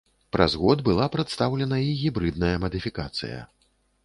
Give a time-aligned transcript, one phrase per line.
[0.35, 3.39] Праз год была прадстаўлена і гібрыдная мадыфікацыя.